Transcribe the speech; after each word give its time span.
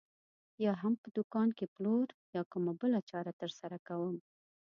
یا 0.65 0.73
هم 0.81 0.93
په 1.01 1.07
دوکان 1.17 1.49
کې 1.57 1.71
پلور 1.75 2.07
یا 2.35 2.41
کومه 2.51 2.73
بله 2.81 2.99
چاره 3.09 3.31
ترسره 3.41 3.77
کوم. 3.87 4.15